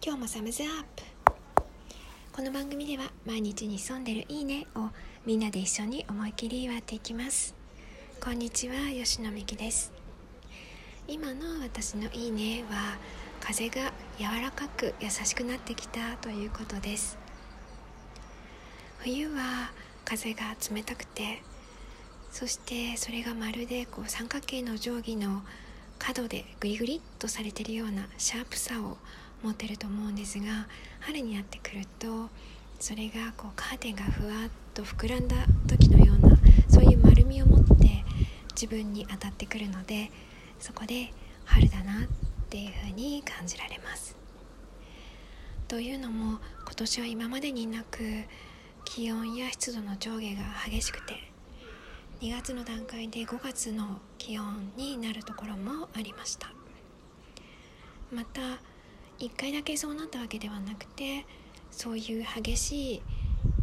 [0.00, 1.02] 今日もサムズアップ。
[2.32, 4.90] この番組では毎日に潜んでるいいねを
[5.26, 7.52] みんなで一緒に思い切り祝っていきます。
[8.22, 9.92] こんにちは吉野美希です。
[11.08, 12.96] 今の私のいいねは
[13.40, 17.18] 風が柔らかく優しくなってきたということです。
[18.98, 19.72] 冬は
[20.04, 21.42] 風が冷たくて
[22.30, 25.42] そしてそれがまるでこう三角形の定規の
[25.98, 28.96] 角でグリグリっとされてるようなシャープさを
[29.42, 30.66] 持ってると思うんですが
[31.00, 32.28] 春になってくると
[32.80, 36.36] それがこうカーテンがふわっと膨らんだ時のような
[36.68, 38.04] そういう丸みを持って
[38.52, 40.10] 自分に当たってくるので
[40.58, 41.12] そこで
[41.44, 42.08] 春だなっ
[42.50, 44.16] ていうふうに感じられます。
[45.68, 47.98] というのも今年は今までになく
[48.86, 51.30] 気温や湿度の上下が激しくて
[52.22, 56.50] 2月の段階で5月の気温になるところもありました
[58.10, 58.40] また
[59.18, 61.26] 1回だけそうなったわけではなくて
[61.70, 63.02] そういう激しい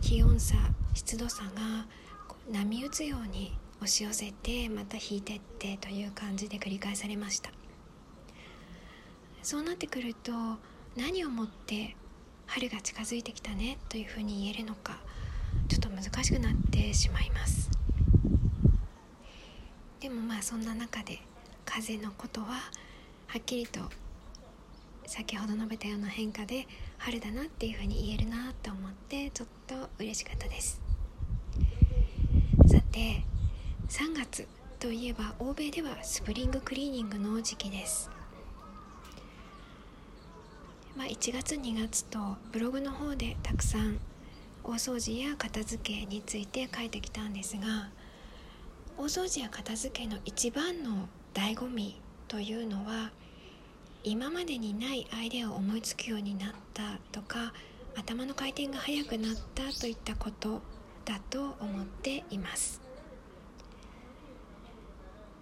[0.00, 0.56] 気温差
[0.94, 1.86] 湿度差が
[2.50, 7.50] 波打つように押し寄せてまた引いてってという感じで繰り返されました。
[9.42, 10.32] そうなってくると
[10.96, 11.94] 何をもって
[12.46, 14.98] 春が近づいてきたねというふうに言えるのか
[15.68, 17.70] ちょっと難しくなってしまいます。
[20.00, 21.20] でもまあそんな中で
[21.64, 22.46] 風のことは
[23.26, 23.80] はっきりと
[25.06, 26.66] 先ほど述べたような変化で
[26.98, 30.80] 春だなっていうふうに言えるなと思ってちょっと嬉しかったです。
[32.66, 33.24] さて
[33.88, 34.46] 3月
[34.78, 38.10] といえば欧米ではスプリングクリーニングの時期です。
[40.96, 42.18] まあ、1月2月と
[42.52, 43.98] ブログの方でたくさん
[44.62, 47.90] 大掃除や片付けについて書いてきたんですが
[48.96, 53.10] 大掃除や片付けの一番の醍醐味というのは
[54.06, 57.54] 今までにないアイデアを思いつくようになったとか
[57.96, 60.60] 頭の回転が速くなったといったこと
[61.06, 62.82] だと思っています。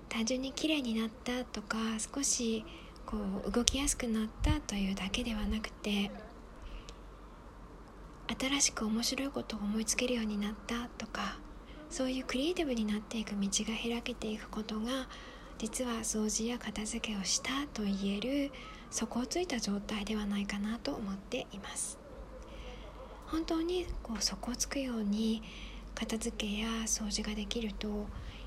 [0.09, 1.79] 単純に綺麗になったとか
[2.15, 2.65] 少し
[3.05, 6.11] こう動きやすくなったというだけではなくて
[8.39, 11.39] 新しく面白いことを思いつけるようになったとか
[11.89, 15.09] そういうクリエイティブになっていく道が開けていくことが
[15.63, 18.51] 実は掃除や片付けをしたと言える
[18.91, 22.01] 底をついた状態ではないかなと思っています。
[23.27, 25.41] 本当にこう底をつくように
[25.95, 28.07] 片付けや掃除ができると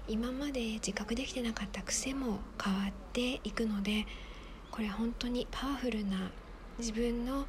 [0.09, 4.06] 今まで自覚できてなかった癖も変わっていくので
[4.70, 6.31] これ本当にパワフルな
[6.80, 7.46] 自分の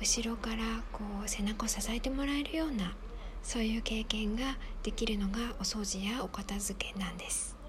[0.00, 0.56] 後ろから
[0.92, 2.94] こう背中を支えてもらえるような
[3.42, 7.59] そういう経験ができるのがお掃除やお片付けなんです。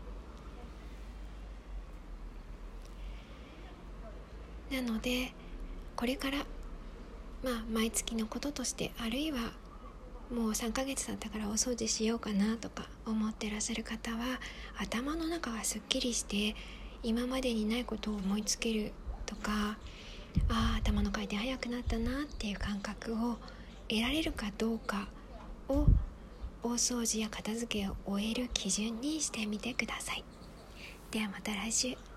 [4.72, 5.34] なので
[5.96, 6.38] これから
[7.44, 9.52] まあ毎月のこととしてあるいは
[10.34, 14.40] もう3ヶ月経ったからお掃除しようかなとか思ってらっしゃる方は
[14.78, 16.56] 頭の中がすっきりして
[17.04, 18.94] 今までにないことを思いつける
[19.26, 19.78] とか
[20.48, 23.38] ああ頭の回転速くなったなっていう感覚を
[23.90, 25.10] 得られるかどうか
[25.68, 25.86] を
[26.64, 30.24] 大掃除や片付けを終える基準にしてみてください。
[31.10, 32.11] ではまた来週。